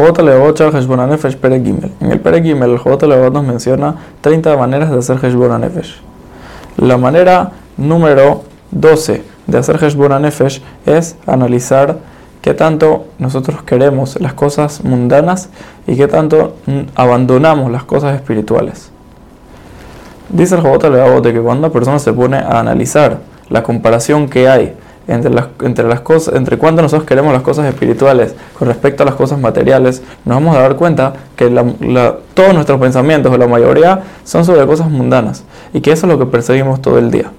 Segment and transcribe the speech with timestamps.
[0.00, 1.92] Jobot Levot Heshbon Nefesh Pere Gimel.
[2.00, 6.00] En el Pere Gimel, el Jobot nos menciona 30 maneras de hacer Heshbon Nefesh.
[6.78, 11.98] La manera número 12 de hacer Heshbon Nefesh es analizar
[12.40, 15.50] qué tanto nosotros queremos las cosas mundanas
[15.86, 16.56] y qué tanto
[16.94, 18.90] abandonamos las cosas espirituales.
[20.30, 23.18] Dice el Jobot Levot de que cuando una persona se pone a analizar
[23.50, 24.74] la comparación que hay
[25.08, 29.06] entre las, entre las cosas, entre cuánto nosotros queremos las cosas espirituales con respecto a
[29.06, 31.48] las cosas materiales, nos vamos a dar cuenta que
[32.34, 36.18] todos nuestros pensamientos, o la mayoría, son sobre cosas mundanas y que eso es lo
[36.18, 37.32] que perseguimos todo el día.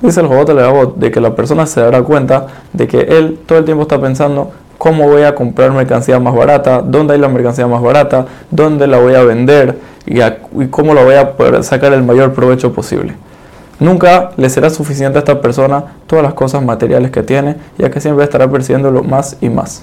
[0.00, 3.58] Dice el Jobot Levavot de que la persona se dará cuenta de que él todo
[3.58, 7.66] el tiempo está pensando cómo voy a comprar mercancía más barata, dónde hay la mercancía
[7.66, 11.92] más barata, dónde la voy a vender y, y cómo la voy a poder sacar
[11.92, 13.14] el mayor provecho posible.
[13.80, 18.00] Nunca le será suficiente a esta persona todas las cosas materiales que tiene, ya que
[18.00, 19.82] siempre estará persiguiéndolo más y más.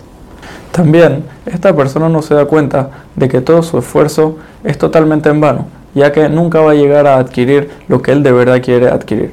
[0.72, 5.42] También esta persona no se da cuenta de que todo su esfuerzo es totalmente en
[5.42, 8.88] vano, ya que nunca va a llegar a adquirir lo que él de verdad quiere
[8.88, 9.32] adquirir.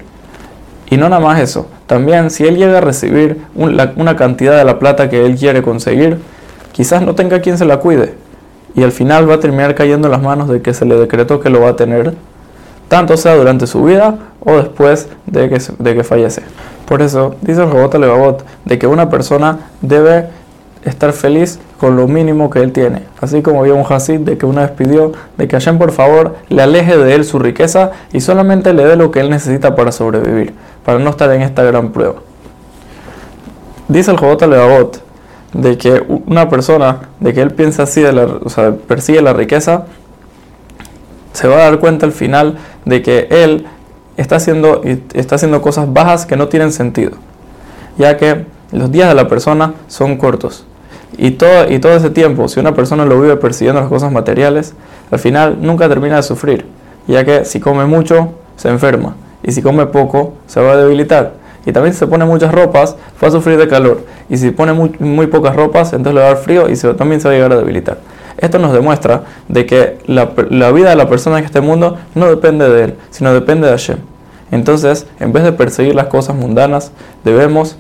[0.89, 4.79] Y no nada más eso, también si él llega a recibir una cantidad de la
[4.79, 6.21] plata que él quiere conseguir,
[6.73, 8.15] quizás no tenga quien se la cuide,
[8.75, 11.41] y al final va a terminar cayendo en las manos de que se le decretó
[11.41, 12.15] que lo va a tener
[12.89, 16.43] tanto sea durante su vida o después de que, de que fallece.
[16.87, 20.29] Por eso dice el robot Levavot de que una persona debe
[20.85, 23.03] estar feliz con lo mínimo que él tiene.
[23.21, 26.37] Así como había un Hasid de que una vez pidió de que Hashem por favor
[26.49, 29.93] le aleje de él su riqueza y solamente le dé lo que él necesita para
[29.93, 30.53] sobrevivir,
[30.85, 32.17] para no estar en esta gran prueba.
[33.89, 35.03] Dice el Jobot Levavot
[35.55, 39.33] de que una persona, de que él piensa así, de la, o sea, persigue la
[39.33, 39.85] riqueza,
[41.35, 43.67] se va a dar cuenta al final de que él
[44.17, 44.83] está haciendo,
[45.13, 47.13] está haciendo cosas bajas que no tienen sentido,
[47.99, 50.65] ya que los días de la persona son cortos.
[51.17, 54.75] Y todo, y todo ese tiempo, si una persona lo vive persiguiendo las cosas materiales,
[55.11, 56.67] al final nunca termina de sufrir,
[57.07, 61.35] ya que si come mucho, se enferma, y si come poco, se va a debilitar.
[61.67, 64.05] Y también si se pone muchas ropas, va a sufrir de calor.
[64.29, 67.21] Y si pone muy, pocas ropas, entonces le va a dar frío y se, también
[67.21, 67.99] se va a llegar a debilitar.
[68.45, 70.27] Esto nos demuestra de que la,
[70.71, 73.97] vida de la persona en este mundo no depende de él, sino depende de Hashem.
[74.51, 76.93] Entonces, en vez de perseguir las cosas mundanas,
[77.25, 77.79] debemos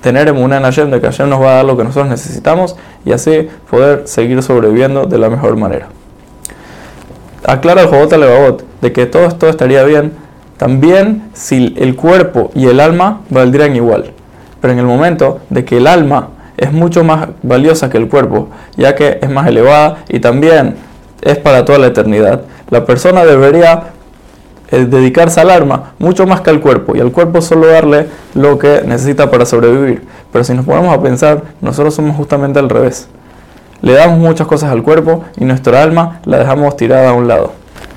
[0.00, 3.10] tener en Hashem de que Hashem nos va a dar lo que nosotros necesitamos y
[3.10, 5.88] así poder seguir sobreviviendo de la mejor manera.
[7.44, 10.12] Aclara el Jobot Levavot de que todo esto estaría bien
[10.58, 14.12] también si el cuerpo y el alma valdrían igual.
[14.60, 16.28] Pero en el momento de que el alma
[16.58, 20.74] es mucho más valiosa que el cuerpo, ya que es más elevada y también
[21.22, 22.42] es para toda la eternidad.
[22.70, 23.92] La persona debería
[24.70, 28.58] eh, dedicarse al alma mucho más que al cuerpo y al cuerpo solo darle lo
[28.58, 30.02] que necesita para sobrevivir.
[30.32, 33.08] Pero si nos ponemos a pensar, nosotros somos justamente al revés.
[33.80, 37.52] Le damos muchas cosas al cuerpo y nuestra alma la dejamos tirada a un lado.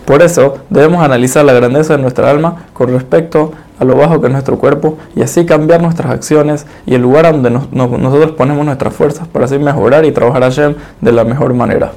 [0.05, 4.27] Por eso debemos analizar la grandeza de nuestra alma con respecto a lo bajo que
[4.27, 8.93] es nuestro cuerpo y así cambiar nuestras acciones y el lugar donde nosotros ponemos nuestras
[8.93, 11.91] fuerzas para así mejorar y trabajar a Hashem de la mejor manera.